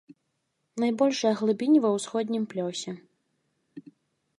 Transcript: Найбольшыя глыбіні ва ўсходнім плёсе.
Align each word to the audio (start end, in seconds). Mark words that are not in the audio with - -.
Найбольшыя 0.83 1.33
глыбіні 1.41 1.79
ва 1.85 1.89
ўсходнім 1.99 2.43
плёсе. 2.55 2.91